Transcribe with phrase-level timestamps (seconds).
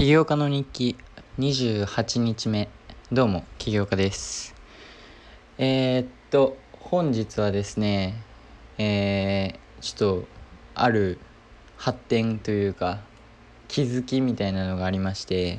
[0.00, 0.96] 起業家の日記
[1.38, 2.70] 28日目。
[3.12, 4.54] どうも起業家です。
[5.58, 8.14] えー、っと本日はですね
[8.78, 10.28] えー、ちょっと
[10.74, 11.18] ある
[11.76, 13.00] 発展というか
[13.68, 15.58] 気づきみたいなのがありまして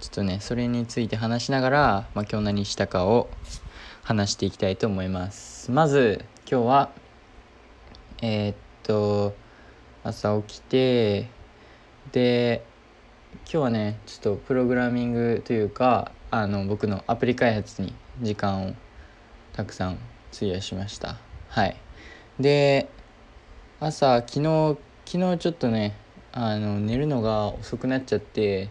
[0.00, 3.28] ちょっとねそれについて話しながら、まあ、今日何したかを
[4.04, 5.72] 話していきたいと思います。
[5.72, 6.90] まず今日は
[8.22, 9.34] えー、っと
[10.04, 11.28] 朝起きて
[12.12, 12.64] で
[13.42, 18.74] 今日はねちょっとプログラミングというかあの僕のアプリ開発に時間を
[19.52, 19.98] たくさん
[20.34, 21.16] 費やしました。
[21.48, 21.76] はい。
[22.38, 22.88] で
[23.80, 25.94] 朝昨日昨日ちょっとね
[26.32, 28.70] あの寝るのが遅くなっちゃって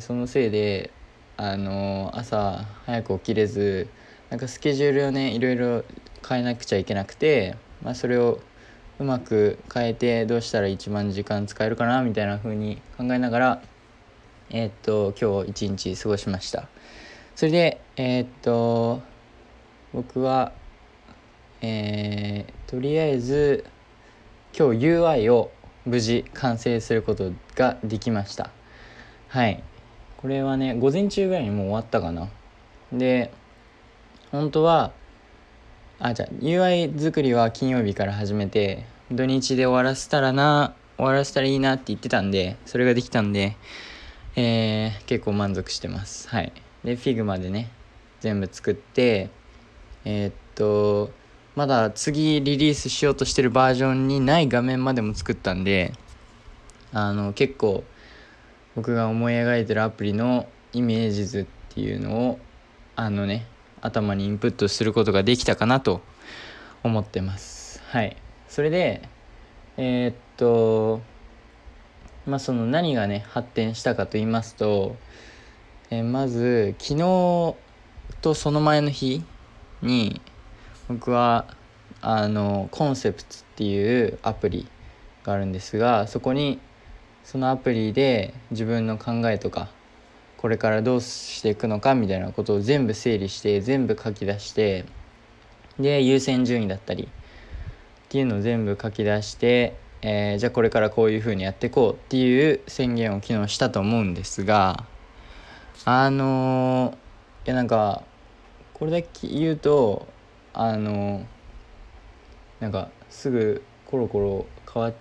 [0.00, 0.90] そのせいで
[1.36, 3.88] あの朝早く起きれず
[4.28, 5.84] なんかスケジュールをねいろいろ
[6.28, 8.40] 変えなくちゃいけなくて、まあ、それを
[8.98, 13.62] うまく変えてどうしたら一番時間使えるかなみたいな風に考えながら
[14.50, 16.68] え、っと今日一日過ごしました。
[17.34, 19.00] それでえ、っと
[19.92, 20.52] 僕は
[21.62, 23.64] えー、とりあえず
[24.56, 25.52] 今日 UI を
[25.84, 28.50] 無事完成することができました。
[29.28, 29.62] はい。
[30.16, 32.28] これはね午前中ぐらいにもう終わったかな。
[32.92, 33.30] で
[34.30, 34.92] 本当は
[35.98, 43.56] あじゃあ UI 作りは金曜日から始めて土日で終わらせたらな終わらせたらいいなって言ってたんでそれができたんで
[44.36, 46.28] えー、結構満足してます。
[46.28, 46.52] はい。
[46.84, 47.70] で、Figma でね、
[48.20, 49.30] 全部作って、
[50.04, 51.10] えー、っと、
[51.56, 55.92] まだ次リリースしようとしてるバージョンにない画面までも作ったんで、
[56.92, 57.84] あの、結構
[58.76, 62.38] 僕が思い描いてるアプリのイメージ図っていうのを、
[62.96, 63.46] あのね、
[63.80, 66.02] 頭にインプットすることができたかなと
[66.82, 67.82] 思ってます。
[67.88, 68.16] はい。
[68.48, 69.02] それで、
[69.76, 71.00] えー、っと、
[72.26, 74.96] まあ、その何がね発展したかと言いますと、
[75.90, 77.56] えー、まず昨日
[78.20, 79.22] とその前の日
[79.82, 80.20] に
[80.88, 81.46] 僕は
[82.02, 84.68] あのコンセプトっていうアプリ
[85.24, 86.58] があるんですがそこに
[87.24, 89.68] そのアプリで自分の考えとか
[90.36, 94.86] これからどうしていくのかみたいなことを全部整理して全部書き出して
[95.78, 97.08] で優先順位だったりっ
[98.08, 104.84] ていうのを全部書き出してえー、じゃあこれからこういうふうにやっていこうっていう宣言を昨日したと思うんですが
[105.84, 108.02] あのー、いやなんか
[108.74, 110.06] これだけ言うと
[110.54, 111.24] あのー、
[112.60, 114.94] なんかすぐコロコロ変わっ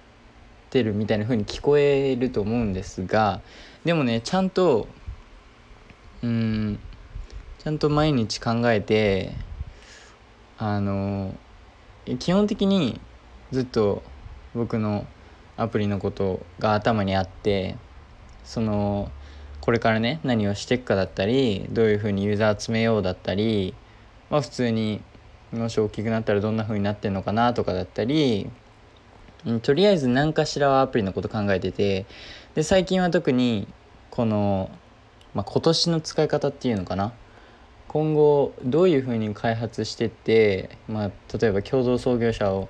[0.70, 3.42] てるみたいな風に聞こえると思うんですが
[3.86, 4.88] でもねちゃんと
[6.22, 6.80] うん
[7.60, 9.34] ちゃんと毎日考えて
[10.58, 11.34] あの
[12.20, 13.00] 基本的に
[13.52, 14.04] ずっと
[14.54, 15.06] 僕の
[15.58, 17.76] アプリのことが頭にあって
[18.44, 19.12] その
[19.62, 23.74] これからね何をしていくかだったりどういうふうにユーザー集めようだったり
[24.30, 25.02] まあ普通に
[25.52, 28.50] もし大きくなったらどんなふうになってんのかなとかだったり
[29.62, 32.06] とりあえず何かしらはアプリのこと考えてて
[32.56, 33.68] で最近は特に
[34.10, 34.70] この、
[35.34, 37.14] まあ、今年の使い方っていうのかな
[37.88, 42.70] 今後どういうふうに開発してって、まあ、例えば共同創業者を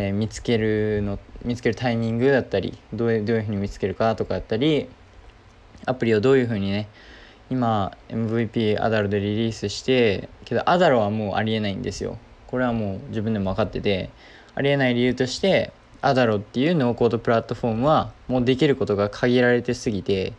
[0.00, 4.88] えー、見つけるの見つけるタイミングだったりどうどういうふうに見つけるかとかだったり
[5.86, 6.88] アプリをどういうふうにね
[7.50, 12.16] 今 MVP アダロでリリースしてけど Adalo はもうありえないんですよ。
[12.46, 14.10] これはもう自分でも分かってて
[14.54, 20.32] ありえない理由として Adalo っていうノーコードプラットフォームはもうできることが限られてすぎて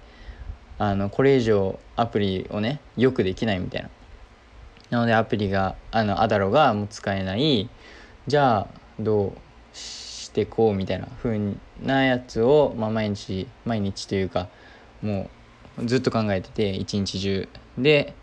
[0.78, 3.90] あのこれ以上アプリをねよくできないみたいな。
[4.92, 7.70] なのでアプリがあの Adalo がもう使えない。
[8.26, 11.40] じゃあどうしてこうみたいな風
[11.82, 14.50] なやつを、まあ、毎日毎日というか
[15.02, 15.30] も
[15.78, 17.48] うずっと考えてて一日中。
[17.78, 18.14] で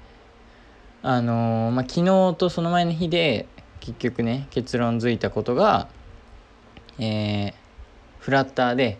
[1.02, 3.46] あのー、まあ、昨日とその前の日で
[3.80, 5.88] 結局ね結論づいたことが
[6.98, 7.52] えー、
[8.20, 8.98] フラッターで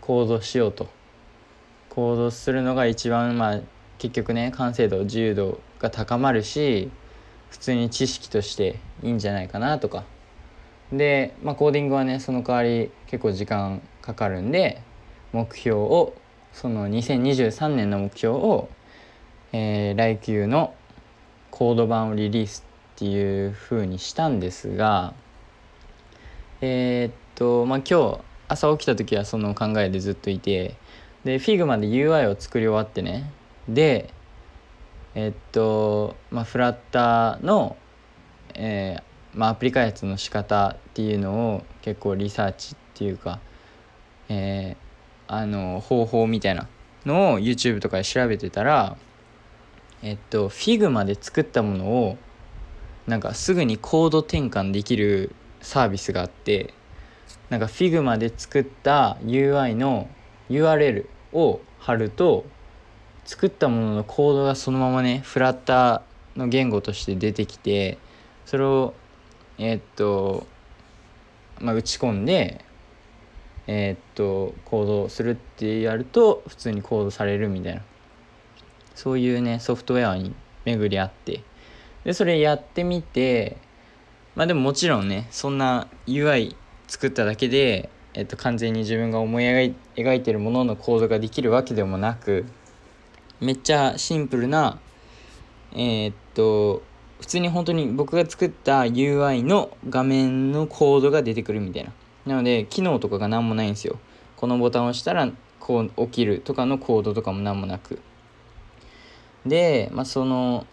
[0.00, 0.88] 行動しようと。
[1.90, 3.60] 行動するのが一番まあ
[3.96, 6.90] 結局ね完成度自由度が高まるし
[7.48, 10.04] 普通に知識としていいんじゃないかなとか。
[10.92, 14.80] で、まあ、コーディングはねその代わり結構時間かかるんで
[15.32, 16.14] 目標を
[16.52, 18.68] その2023年の目標を、
[19.52, 20.74] えー、来級の
[21.50, 25.12] コード版をリリースっていう風にしたんですが
[26.60, 30.76] えー、っとまあ今日朝起きた時はその考えでずっといて
[31.24, 33.30] で Figma で UI を作り終わってね
[33.68, 34.14] で
[35.14, 37.76] えー、っとまあフラッターの、
[38.54, 39.02] えー、
[39.36, 43.38] まあ、アプリ開発の仕方っていうのを結構リサーチっていうか、
[44.30, 46.66] えー、あの方法みたいな
[47.04, 48.96] のを YouTube とかで調べてたら
[50.02, 52.16] えっと Figma で作ったものを
[53.06, 56.72] なんかすぐにコード転換できるサービスがあって
[57.50, 60.08] なんか Figma で作った UI の
[60.48, 62.46] URL を貼ると
[63.26, 67.98] 作ったもののコードがそのままねフラッターの言語として出てきて
[68.46, 68.94] それを
[69.58, 70.46] えー、っと
[71.60, 72.64] まあ打ち込んで
[73.66, 77.82] えー、っとコードするってやると普通にコードされるみたいな。
[78.94, 81.42] そういうねソフトウェアに巡り合って。
[82.04, 83.56] でそれやってみて
[84.36, 86.54] まあでももちろんねそんな UI
[86.86, 92.46] 作っただけで、えっと、完全に自分が思い描いてるもののコードができるわけでもなく
[93.40, 94.78] めっちゃシンプルな
[95.72, 96.82] えー、っと
[97.20, 101.92] 普通に本当に僕が作った UI の画面のコードが出てくるみたいな。
[102.26, 103.98] なので機能とかが何もないんですよ。
[104.36, 105.30] このボタンを押したら
[105.60, 108.00] こう起きるとかのコードとかも何もなく。
[109.46, 110.66] で、まあ、その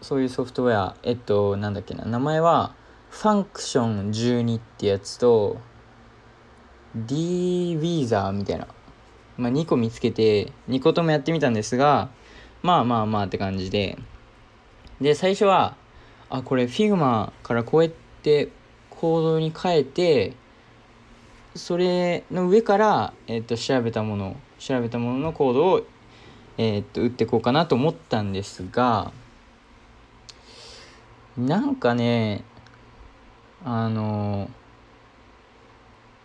[0.00, 2.04] そういうソフトウェアえっとなんだっけな。
[2.04, 2.74] 名前は
[3.10, 5.58] ファンクション12ってやつと
[6.94, 8.66] D ウィーザーみたいな、
[9.36, 12.10] まあ、2個見つけて2個ともやってみたんですが
[12.62, 13.98] まあまあまあって感じで。
[15.00, 15.76] で最初は
[16.34, 17.92] あこれ Figma からこうやっ
[18.22, 18.48] て
[18.88, 20.32] コードに変えて
[21.54, 25.86] それの上から、えー、と調べたもの調べたもののコードを、
[26.56, 29.12] えー、と打っていこうかなと思ったんですが
[31.36, 32.44] なんかね
[33.62, 34.48] あの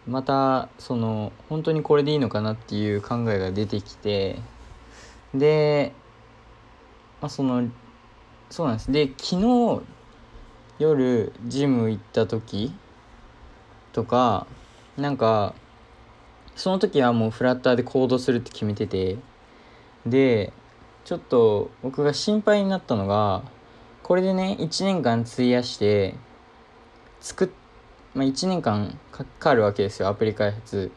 [0.07, 4.39] またその本当にこれでいいのかなっていう考えが出てきて
[5.33, 5.92] で、
[7.19, 7.69] まあ、その
[8.50, 8.92] そうなんです。
[8.94, 9.81] で昨日
[10.79, 12.74] 夜ジム行った時
[13.94, 14.47] とか
[14.97, 15.53] なんか
[16.56, 19.18] その時はもうフラッターで行動するって決めてて
[20.06, 20.53] で
[21.06, 23.44] ちょっと僕が心配になったのが
[24.03, 26.15] これでね1年間費やして
[27.19, 27.50] 作っ
[28.18, 30.91] まあ、1年間かかるわけですよアプリ開発。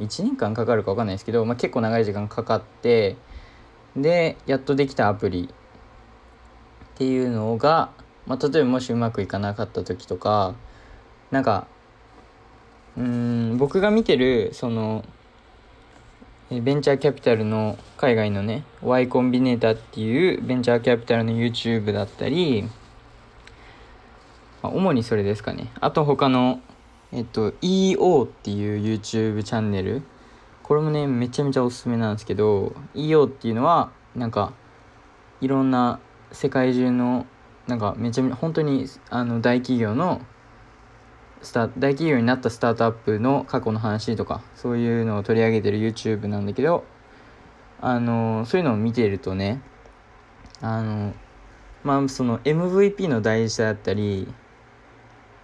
[0.00, 3.16] 1年間かかるか分かんないですけど、まあ、結構長い時間かかって
[3.94, 7.92] でやっとできたアプリっていうのが、
[8.26, 10.54] まあ、例えばもしうまくいかなかった時とか
[11.30, 11.66] なんか
[12.96, 15.04] うん僕が見てるその
[16.50, 22.64] ベンチャーキャピタルの海外のね Y コンビネーターっていうベンチャーキャピタルの YouTube だったり、
[24.62, 25.72] まあ、主にそれですかね。
[25.80, 26.60] あと他の
[27.12, 30.02] えっと EO っていう YouTube チャンネル。
[30.62, 34.52] これもねめちゃめちゃおすすめなんですけど EO っていうのはなんか
[35.40, 35.98] いろんな
[36.30, 37.26] 世界中の
[37.66, 40.20] なんかめちゃめちゃ本当にあの大企業の
[41.42, 46.84] スタ大企業になったスタートアップの過去の話とかそういうのを取り上げてる YouTube なんだけど
[47.80, 49.60] あのそういうのを見てるとね
[50.60, 51.14] あの
[51.82, 54.26] まあその MVP の大事さだったり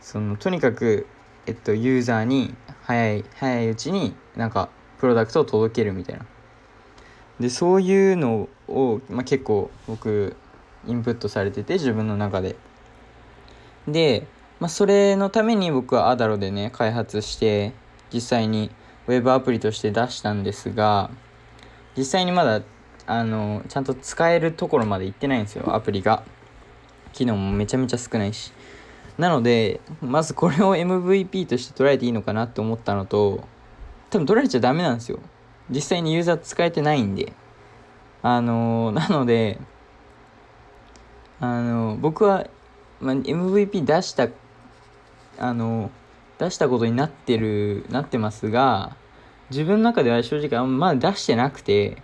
[0.00, 1.06] そのとにかく
[1.46, 6.26] えっとユーザーに早い早いうちになんかプロダクトを届けるみたいな。
[7.40, 10.36] でそういうのを、まあ、結構僕
[10.86, 12.56] インプットされてて自分の中で。
[13.88, 14.26] で
[14.60, 17.72] まあ、それのために僕はアダロでね開発して
[18.12, 18.70] 実際に
[19.06, 21.10] ウェブアプリとして出したんですが
[21.96, 22.60] 実際にまだ
[23.06, 26.22] あのちゃんと使えるところまで行ってないんですよアプリが。
[27.12, 28.52] 機能もめちゃめちゃ少ないし。
[29.18, 33.42] なのでまずこれを MVP として捉えていいのかなって思ったのと
[34.10, 35.18] 多分取られちゃダメなんですよ。
[35.70, 37.32] 実際にユーザー使えてないんで。
[38.22, 39.58] あのなので
[41.40, 42.46] あの僕は、
[43.00, 44.28] まあ、MVP 出した
[45.38, 45.90] あの
[46.38, 48.94] 出したことになってるなってますが
[49.50, 52.02] 自分の中では正直あんまだ出してなくて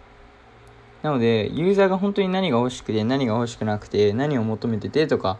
[1.02, 5.38] なのでユーザーが本当に何が欲しくて何が欲しくなくて何を求めててとか、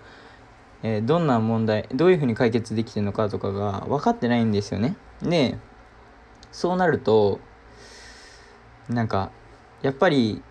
[0.82, 4.96] えー、どんな問題どういうふうに解決できてるのかとかが分かってないんですよね。
[5.22, 5.58] で
[6.52, 7.40] そうなると
[8.88, 9.30] なんか
[9.82, 10.42] やっぱり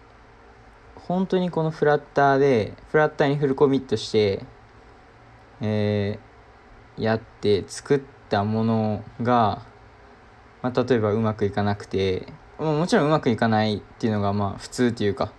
[1.08, 4.44] 本当にこのフラッターでフラッターにフルコミットして
[5.62, 6.26] えー
[6.98, 9.66] やって作ったものが、
[10.62, 15.34] まあ、例えばうまくいかなくてもちろんうまくいかないっていうのがまあ普通っていうか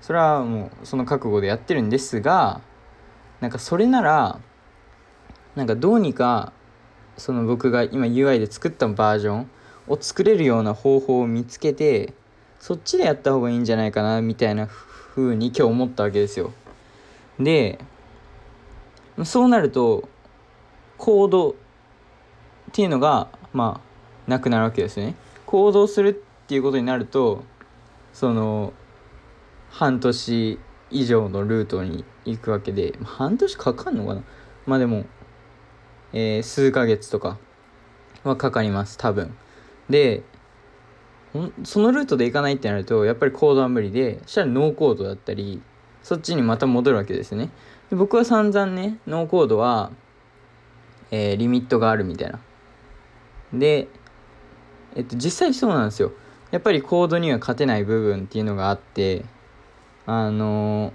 [0.00, 2.60] それはもうその覚悟でやってるんですが
[3.40, 4.40] なんかそれなら
[5.56, 6.52] なんかどうにか
[7.16, 9.50] その僕が今 UI で作ったバージョン
[9.88, 12.12] を作れるような方法を見つけて
[12.60, 14.68] そっちでやった方がいいんじゃないかなみたいな
[15.18, 16.52] 風に今日思ったわけですよ。
[17.40, 17.78] で
[19.24, 20.08] そうなると
[20.96, 21.54] 行動っ
[22.72, 23.80] ていうのがま
[24.26, 25.16] あなくなるわけですね。
[25.46, 26.12] 行動するっ
[26.46, 27.42] ていうことになると
[28.12, 28.72] その
[29.70, 30.58] 半年
[30.90, 34.22] 以上のルートに行くわけで半年かかんのかな。
[34.66, 35.04] まあでも、
[36.12, 37.38] えー、数ヶ月とか
[38.22, 39.36] はかかります多分。
[39.90, 40.22] で
[41.64, 45.60] そのルートで行かないってなるとやっぱりコードは無理でそしたらノーコードだったり
[46.02, 47.50] そっちにまた戻るわけですね。
[47.90, 49.90] で僕は散々ねノーコードは、
[51.10, 52.40] えー、リミットがあるみたいな。
[53.52, 53.88] で
[54.96, 56.12] えっと実際そうなんですよ。
[56.50, 59.24] やっぱりコードには勝てない部分っていうのがあって
[60.06, 60.94] あの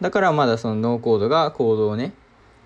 [0.00, 2.12] だからまだそのノーコードがコードをね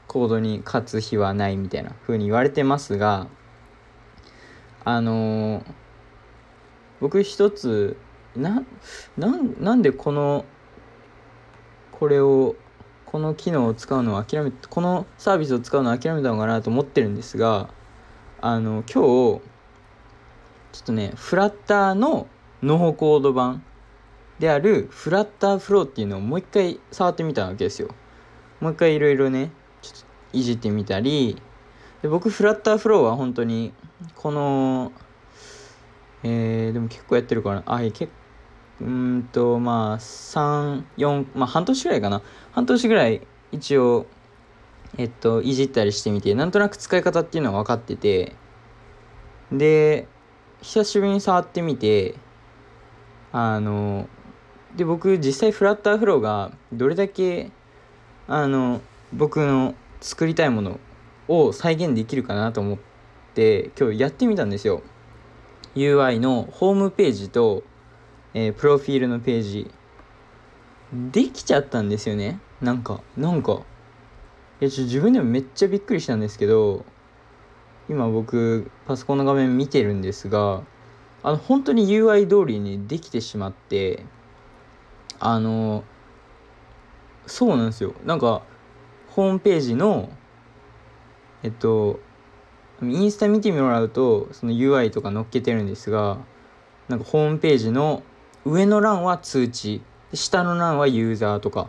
[0.07, 3.27] コードに勝つ日はないみたいな風に言われてますが
[4.85, 5.63] あの
[7.01, 7.97] 僕一つ
[8.37, 8.63] な
[9.17, 10.45] なんでこの
[11.93, 12.57] これを
[13.07, 17.71] この機能を使うのを諦めこのサービスを使うのを諦めたのかなと思ってるんですが
[18.41, 19.41] あの今日ちょ
[20.81, 22.27] っとねフラッターの
[22.63, 23.65] ノーコード版
[24.39, 27.89] であるフラッターフローっていうのをもう一回触ってみたわけですよ。
[28.61, 29.51] もう一回いろいろね
[29.81, 31.41] ちょっといじってみたり
[32.03, 33.73] で僕フラッターフローは本当に
[34.15, 34.93] この
[36.23, 38.09] えー、でも結構やってるからあいけ
[38.81, 42.23] うんとまあ34まあ半年ぐらいかな。
[42.53, 44.07] 半年ぐらい一応
[44.99, 48.35] えっといじったりしてみてなんとなく使い方っていうのは分かってて
[49.53, 50.07] で
[50.63, 52.15] 久しぶりに触ってみて
[53.33, 54.09] あの
[54.77, 57.51] で僕実際フラッターフローがどれだけ
[58.29, 58.81] あの
[59.13, 60.81] 僕の作りたいもの
[61.29, 62.79] を再現できるかなと思っ
[63.35, 64.83] て今日やってみたんですよ。
[65.77, 67.63] UI のホームページと、
[68.35, 69.71] えー、プロフィールのページ
[70.93, 72.41] できちゃったんですよね。
[72.61, 73.63] なんかなんか。
[74.61, 76.87] いやちょ自分でもめっちゃびっくりしたんですけど
[77.91, 80.63] 今僕パソコンの画面見てるんですが
[81.23, 84.07] あの本当に UI 通りにできてしまって
[85.19, 85.85] あの
[87.27, 87.93] そうなんですよ。
[88.05, 88.43] なんか
[89.11, 90.09] ホームページの
[91.43, 92.01] えっと
[92.83, 96.19] インスタ見てもらうとその UI とか載っけてるんですが
[96.89, 98.03] なんかホームページの
[98.45, 99.83] 上の欄は通知
[100.15, 101.69] 下の欄はユーザーとか。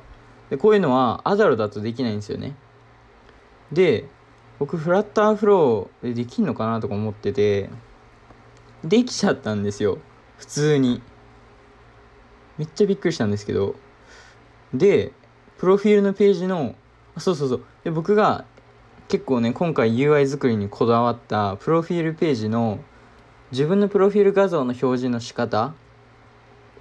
[0.50, 2.56] でこういうのはアダロだとできないんですよね。
[3.72, 4.06] で
[4.60, 7.70] 僕フラッターフローでできんのかなとか思ってて
[8.84, 9.98] できちゃったんですよ。
[10.38, 11.02] 普通に。
[12.58, 13.76] めっちゃびっくりしたんですけど。
[14.74, 15.12] で
[15.58, 16.76] プロフィールのページの
[17.18, 17.66] そうそうそう。
[17.84, 18.46] で僕が
[19.08, 22.80] 結構ね今回 UI 作りにこだわったプロフィールページの
[23.52, 25.74] 自分のプロフィール画像の表示の仕方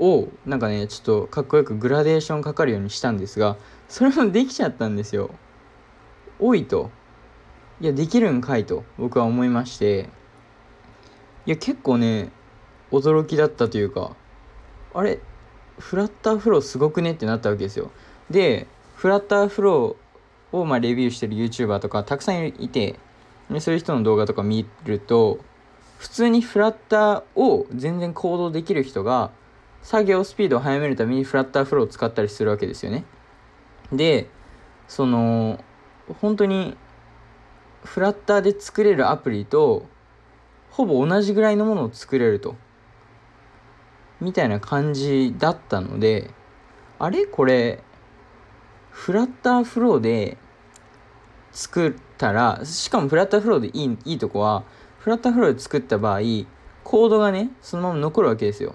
[0.01, 3.57] をなんかねちょっとかっこよくグラデーションかかるようにしたんですが
[3.89, 5.31] それもできちゃったんですよ。
[6.39, 6.91] 多いと。
[7.81, 10.09] いやできるんかいと僕は思いまして。
[11.47, 12.31] いや結構ね
[12.91, 14.17] 驚きだったというか
[14.93, 15.21] あれ
[15.79, 17.93] フラッターフローすごくねってなったわけですよ。
[18.31, 18.67] で
[18.97, 20.06] フラッターフロー
[20.53, 22.99] をまあレビューしてる YouTuber とかたくさんいて
[23.51, 25.39] でそういう人の動画とか見ると
[25.99, 29.31] 普通にフラッターを全然行動できる人が
[29.83, 33.05] 作業スピードを速めるためにフラッターフローを使ったりするわけですよね。
[33.93, 34.29] で
[34.89, 35.63] その
[36.21, 36.77] 本当に
[37.85, 39.87] フラッターで作れるアプリと
[40.71, 42.57] ほぼ同じぐらいのものを作れると
[44.21, 46.31] みたいな感じだったので
[46.99, 47.27] あれ？
[47.27, 47.83] これ
[48.97, 50.39] フラッターフローで
[51.53, 54.65] 作ったらしかもフラッターフローでいいいいとこは
[54.99, 56.21] フラッターフローで作った場合
[56.83, 58.75] コードがねそのまま残るわけですよ。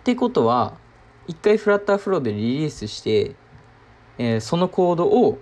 [0.00, 0.76] ってことは
[1.26, 3.34] 一回フラッターフローでリリースして、
[4.18, 5.40] えー、そのコードを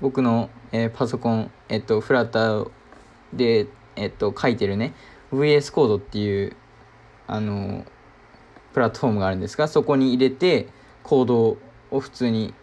[0.00, 2.70] 僕の、えー、パソコン、えっと、フラッター
[3.34, 4.94] で、えっと、書いてるね
[5.30, 6.56] VS コードっていう
[7.26, 7.84] あの
[8.72, 10.68] プラットフォームがあるんですがそこに入れて
[11.02, 11.58] コード
[11.90, 12.54] を普通に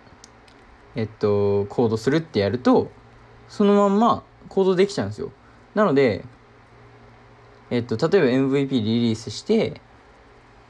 [0.95, 2.91] えっとコードするってやると
[3.47, 5.31] そのまんまコードできちゃうんですよ。
[5.75, 6.25] なので
[7.69, 9.81] えっと例えば MVP リリースして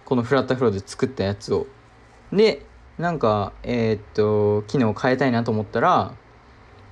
[0.06, 1.68] このフラッタフローで作ったやつを。
[2.32, 2.66] で
[2.98, 6.14] なんかえー、っと機能を変えたいなと思ったら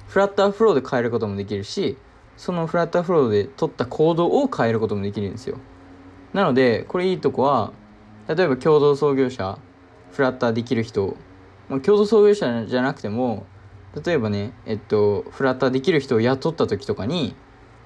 [0.08, 1.98] フラッターフローで変えることもできるし
[2.38, 5.58] そのフラッターフローで取ったコードを変えることもできるんですよ。
[6.34, 7.74] なのでこれいいとこは
[8.28, 9.58] 例えば共同創業者
[10.12, 11.16] フラッターできる人、
[11.70, 13.46] まあ、共同創業者じゃなくても
[14.06, 17.36] 例えばねえっとフラッターできる人を雇った時とかに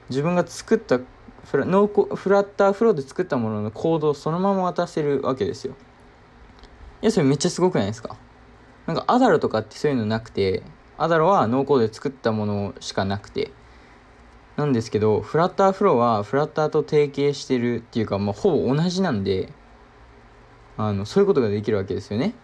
[0.09, 0.99] 自分が作った
[1.45, 5.73] フラノーフラッターフローで作ったもののコードをそのまま渡せるわけですよ。
[7.01, 8.15] いやそれめっちゃすごくないですか？
[8.85, 10.63] なんかアダロとかってそういうのなくて
[10.97, 13.51] アダロはノーコードで作ったものしかなくて。
[14.57, 19.49] なんですけどフラッターフローはフラッターと提携してるっていうか、まあ、ほぼ同じなんで
[20.77, 22.35] あのそういうことができるわけですよね。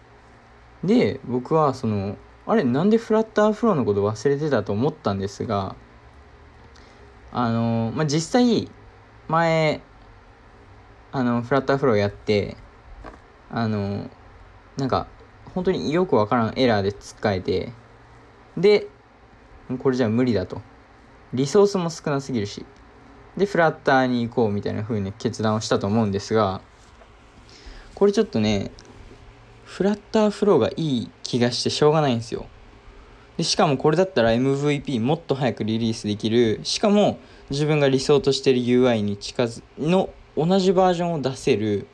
[0.84, 2.16] で僕はその
[2.46, 5.76] あれなんでフラッターフローのこと忘れてたと思ったんですが
[7.32, 8.70] あのまあ実際
[9.28, 9.80] 前
[11.12, 12.56] あのフラッターフローやって
[13.50, 14.08] あの
[14.76, 15.08] なんか
[15.54, 17.72] 本当によくわからんエラーで使えて
[18.56, 18.86] で
[19.78, 20.62] これじゃ無理だと。
[21.34, 22.64] リソースも少なすぎるし。
[23.36, 26.60] でフラッターに行こうみたいな風に決断をしたと思うんですが
[27.94, 28.72] これちょっとね
[29.68, 32.46] フラッターフローがいい気がしてしょうがないんですよ。
[33.36, 36.60] でしかもこれだったら MVP もっと早くリリースできる。
[36.64, 37.18] しかも
[37.50, 41.86] 自分が理想としてる UI に近づの同じバージョンを出せる。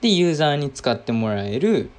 [0.00, 1.90] でユーザーに使ってもらえる。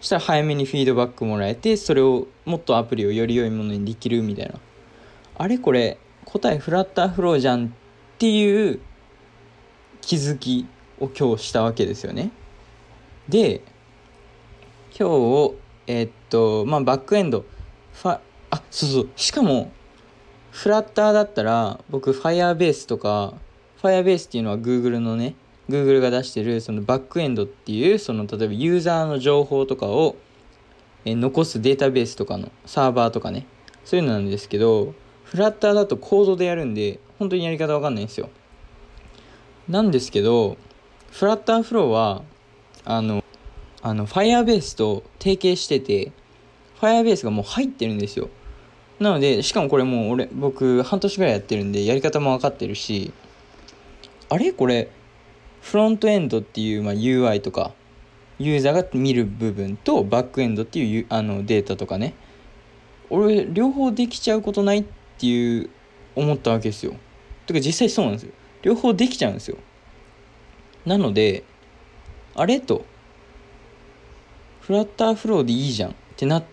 [0.00, 4.58] そしたら早めにフィードバックもらえてそれをもっとアプリをより良いものにできるみたいな。
[5.38, 7.70] あれこれ答えフラッターフローじゃんっ
[8.18, 8.80] ていう
[10.02, 10.66] 気づき
[11.00, 12.32] を今日したわけですよね。
[13.28, 13.62] で
[14.96, 15.54] 今日
[15.88, 17.44] えー、っとまあバックエンド。
[17.94, 18.20] ファ
[18.50, 19.08] あそうそう。
[19.16, 19.72] しかも
[20.52, 23.34] フラッターだったら僕 Firebase とか
[23.82, 25.34] Firebase っていうのは Google のね
[25.68, 30.14] Google が出してるそのバックエンドっていうその例えばユーザーの情報とかを
[31.04, 33.46] え残すデータベースとかのサーバーとかね。
[33.84, 38.30] そういうのなんですけどフラッターだとコードでやるんで本当にやり方わかんないんですよ。
[39.68, 40.56] なんですけど
[41.10, 42.22] フラッターフローは
[42.84, 43.23] あの
[43.84, 46.10] あの Firebase と提携してて
[46.80, 48.30] Firebase がもう入ってるんですよ。
[48.98, 53.12] なのでしかもこれもう俺僕半年ぐらいやってるんでやり方も分かってるし
[54.30, 54.88] あれこれ
[55.60, 57.72] フロントエンドっていう、まあ、UI とか
[58.38, 62.14] ユーザーが見る部分とバックエンドっていうあのデータとかね
[63.10, 64.84] 俺両方できちゃうことないっ
[65.18, 65.68] ていう
[66.14, 66.94] 思ったわけですよ。
[67.46, 68.32] てか実際そうなんですよ。
[68.62, 69.58] 両方できちゃうんですよ。
[70.86, 71.44] なので
[72.34, 72.86] あれと
[74.66, 76.44] フラッターフローでいいじゃんってなっ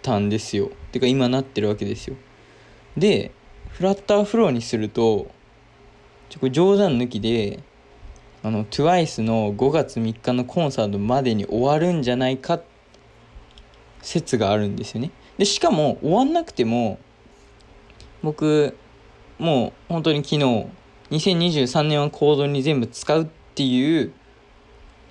[0.00, 0.70] たんですよ。
[0.92, 2.16] てか今なってるわけですよ。
[2.96, 3.32] で
[3.70, 5.26] フラッターフローにすると
[6.28, 7.64] ちょこれ冗談抜きで
[8.44, 12.60] あの TWICE の5月3日のコンサートまでに終わるんじゃないか
[14.00, 15.10] 説があるんですよね。
[15.36, 17.00] でしかも終わんなくても
[18.22, 18.76] 僕
[19.40, 20.66] もう本当に昨日
[21.10, 23.26] 2023年はコードに全部使うっ
[23.56, 24.12] ていう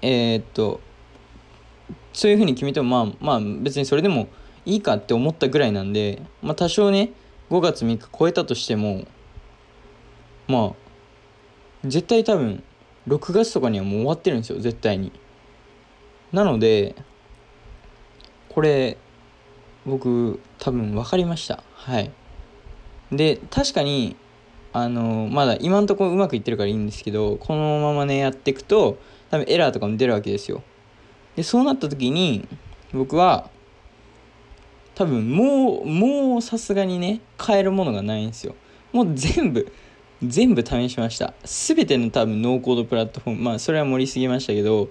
[0.02, 0.80] えー、っと
[2.14, 4.28] そういうふうに決めてもまあまあ別にそれでも
[4.66, 7.12] いいかって思ったぐらいなんでまあ多少ね
[7.50, 9.06] 5月3日超えたとしても
[10.48, 10.74] まあ
[11.84, 12.64] 絶対多分
[13.08, 15.12] 6月とかにはもう終わってるんですよ絶対に。
[16.32, 16.96] なので
[18.50, 18.98] これ
[19.86, 21.64] 僕多分分かりました。
[21.74, 22.12] はい。
[23.12, 24.16] で確かに
[24.74, 28.98] あのまだ今のとこうまくいってるからいいんですけどこのままねやっていくと
[29.30, 30.64] 多分エラーとかも出るわけですよ。
[31.36, 32.48] でそうなった時に
[32.94, 33.50] 僕は
[34.96, 38.56] 多分もうもうさすがにね変えるものがないんですよ。
[38.94, 39.72] もう全部
[40.24, 41.34] 全部試しました。
[41.44, 44.88] 全ての多分ノーコードプラットフォームまあそれは盛りすぎましたけど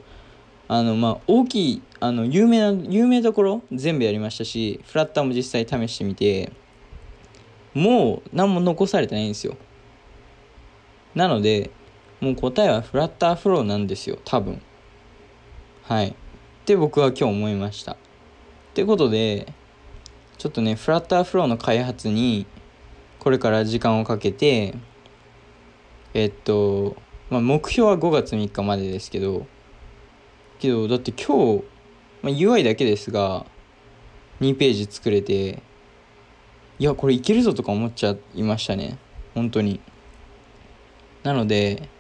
[0.69, 6.53] あのまあ大きいあの有名な有名どころ全部やりましたしフラッターも実際試してみて
[7.73, 9.57] もう何も残されてないんですよ。
[11.15, 11.71] なので
[12.21, 14.61] もう答えはフラッターフローなんですよ多分。
[15.85, 16.15] はい。
[16.65, 17.93] って僕は今日思いました。
[17.93, 17.97] っ
[18.73, 19.53] てことで
[20.39, 22.47] ちょっとねフラッターフローの開発に
[23.19, 24.75] これから時間をかけて
[26.15, 26.97] えっと、
[27.29, 29.47] まあ、目標は5月3日までですけど
[30.59, 31.65] けどだって今日、
[32.23, 33.45] まあ、UI だけですが
[34.41, 35.63] 2ページ作れて
[36.79, 38.97] いやこれいけるぞとか思っちゃいましたね。
[39.35, 39.81] 本当に。
[41.25, 41.91] なので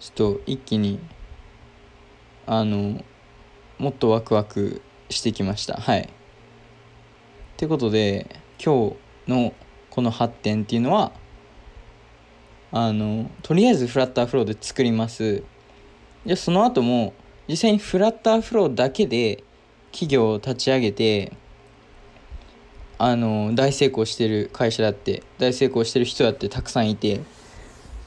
[0.00, 1.00] ちょっと一気に
[2.46, 3.02] あの
[3.78, 5.74] もっとワクワクしてきました。
[5.74, 6.02] はい。
[6.02, 6.08] っ
[7.56, 8.96] てことで今日
[9.30, 9.54] の
[9.90, 11.12] この発展っていうのは
[12.72, 15.42] あのとりあえずフラッターフローで作ります。
[16.24, 17.14] でその後も
[17.48, 19.44] 実際にフラッターフローだけで
[19.92, 21.32] 企業を立ち上げて
[22.98, 27.20] あの大成功してる会社だって大成功してる人だってたくさんいて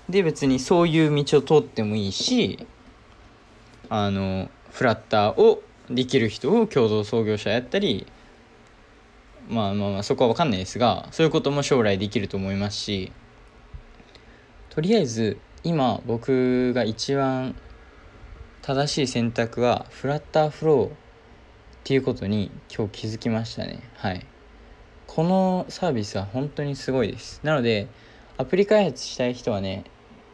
[0.09, 2.67] で別にそういう道を通ってもいいし
[3.89, 4.49] あの
[4.79, 8.07] フラッターをできる人を共同創業者やったり
[9.49, 13.11] まあまあまあそこは分かんないですがそういうことも将来できると思いますし
[14.69, 17.57] とりあえず今僕が一番
[18.61, 20.91] 正しい選択はフラッターフローっ
[21.83, 23.81] ていうことに今日気づきましたね。
[23.95, 24.25] はい。
[25.07, 27.41] このサービスは本当にすごいです。
[27.43, 27.87] なので
[28.37, 29.83] アプリ開発したい人はね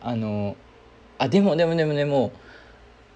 [0.01, 0.55] あの
[1.17, 2.31] あでもでもでもでも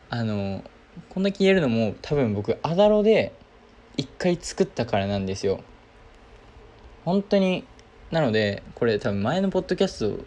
[0.09, 0.63] あの
[1.09, 3.33] こんだけ言えるのも多分僕アダロで
[3.97, 5.61] 一回作ったからなんですよ。
[7.05, 7.65] 本当に
[8.11, 10.23] なのでこれ多分前のポッドキャスト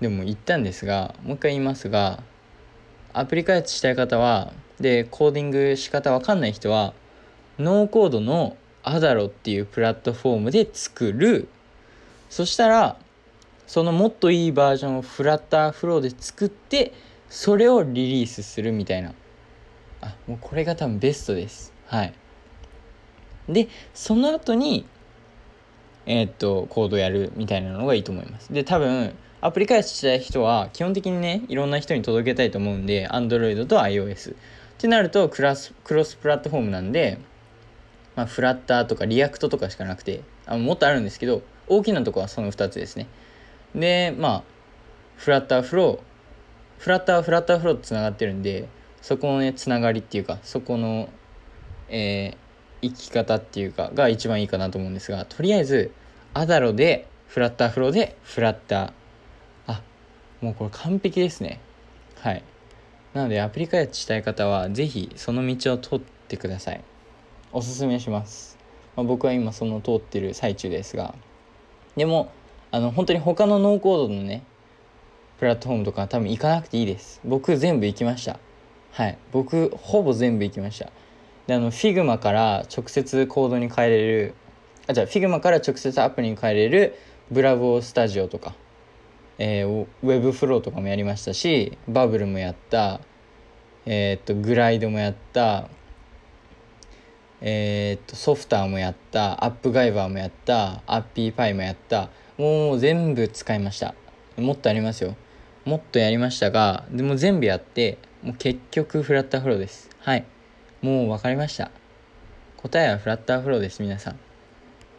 [0.00, 2.22] でも言ったんですがもう一回言いますが
[3.12, 6.94] アプリ開発したい方はでコーディング仕方わかんない人は
[7.58, 11.48] ノーコードのアダロっていうプラットフォームで作る。
[12.30, 12.96] そしたら
[13.66, 16.92] そのもっといいバージョンをフラッターフローで作って
[17.28, 19.12] それをリリースするみたいな。
[20.00, 21.72] あもうこれが多分ベストです。
[21.86, 22.12] はい。
[23.48, 24.86] でその後に
[26.06, 28.52] えー、っとコードやるみたいなのがいいと思います。
[28.52, 34.34] で多分アプリ開発したい人は基本的にねいろんな人に届けたいと思うんで Android と iOS っ
[34.78, 37.18] てなるとクラスクロスプラットフォームなんで、
[38.16, 43.06] まあ、 Flutter とか React とかしかなくてあもっとあるんですけど大きなとこはその2つですね。
[43.74, 44.42] でまあ
[45.16, 45.98] フラッターフロー
[46.78, 48.68] フラッターフラッターフローとつながってるんで
[49.02, 51.08] そこのねつながりっていうかそこの
[51.92, 55.90] えー、生き方っていうかが一番いいかなと思うんですがとりあえず
[56.34, 58.92] アダロでフラッターフローでフラッター。
[59.66, 59.82] あ
[60.40, 61.60] もうこれ完璧ですね。
[62.16, 62.42] はい。
[63.14, 66.80] なのでアプリ開発したい方は是非その道を通ってください。
[67.52, 68.56] おすすめします、
[68.96, 71.14] まあ、僕は今その通ってる最中ですが。
[71.96, 72.32] でも
[72.70, 74.44] あの本当に他のノーコードのね
[75.38, 77.20] プラットフォームとか多分行かなくていいです。
[77.24, 78.38] 僕全部行きました。
[78.92, 79.18] はい。
[79.32, 80.90] 僕ほぼ全部行きました。
[81.46, 84.34] であの Figma から直接コードに変えれる
[84.86, 86.94] あじゃあ Figma から直接アプリに変えれる
[87.30, 88.54] ブラボースタジオとか、
[89.38, 93.00] えー、ウェブフローとかもやりましたしバブルもやった
[93.84, 95.68] えー、っとグライドもやった
[97.40, 103.94] えー、っとソフターもやったアップガイバーもやったアッピーパイもやったもう全部使いました。
[104.36, 105.16] もっとありますよ。
[105.64, 109.88] もっとやりましたがでも全部やってもう結局フラッターフローです。
[110.00, 110.26] はい。
[110.82, 111.70] もう分かりました。
[112.58, 114.18] 答えはフラッターフローです皆さん。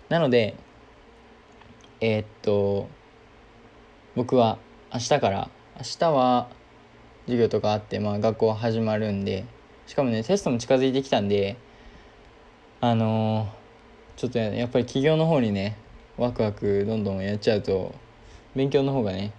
[0.09, 0.55] なので
[2.01, 2.89] えー、っと
[4.15, 4.57] 僕は
[4.91, 6.49] 明日から明日は
[7.25, 9.45] 授業とかあってまあ学校始まるんで
[9.85, 11.57] しかもねテストも近づいてきたんで
[12.81, 15.77] あのー、ちょっとやっぱり企業の方にね
[16.17, 17.93] ワクワクどんどんやっちゃうと
[18.55, 19.31] 勉強の方がね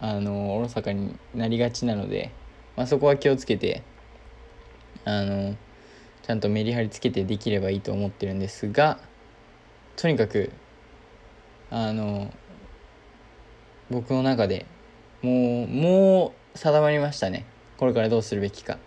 [0.00, 2.30] あのおろそかになりがちなので、
[2.76, 3.82] まあ、そこは気をつけて
[5.04, 5.56] あの
[6.22, 8.98] ちゃんとメリハリつけてできればいいと思ってるんですが
[9.96, 10.50] とにかく
[11.70, 12.32] あの
[13.90, 14.66] 僕の中で
[15.22, 17.44] もうもう定まりましたね。
[17.76, 18.78] これからどうするべきか。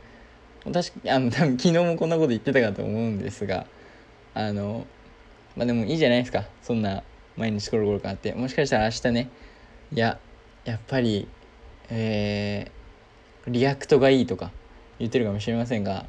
[0.65, 3.65] 確かあの多分昨日もこんなこと言ってたかと思うんですが
[4.33, 4.85] あの
[5.55, 6.45] まあでもいいじゃないですか。
[6.61, 7.03] そんな
[7.37, 8.33] 毎日コロコロ変わって。
[8.33, 9.29] もしかしたら明日ね。
[9.93, 10.19] いや
[10.65, 11.27] やっぱり
[11.89, 12.78] えー、
[13.49, 14.51] React がいいとか
[14.99, 16.05] 言ってるかもしれませんが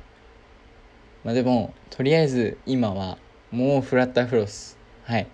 [1.24, 3.18] まあでもとりあえず今は
[3.50, 4.78] もうフラッターフロス。
[5.04, 5.26] はい。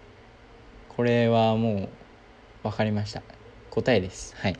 [0.89, 1.89] これはもう
[2.63, 3.23] 分かりました。
[3.71, 4.35] 答えです。
[4.37, 4.59] はい。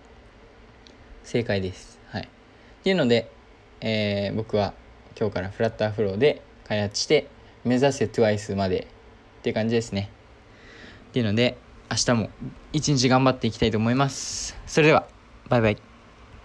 [1.25, 1.99] 正解です。
[2.11, 2.23] はい。
[2.23, 2.27] っ
[2.85, 3.31] ていうので、
[3.81, 4.75] えー、僕は
[5.19, 7.29] 今日からフラッターフローで開発して
[7.65, 8.87] 目指せ TWICE まで
[9.39, 10.11] って感じですね。
[11.09, 11.57] っていうので
[11.91, 12.31] 明日も
[12.75, 14.55] 一日頑張っていきたいと思います。
[14.67, 15.09] それでは
[15.49, 15.96] バイバイ。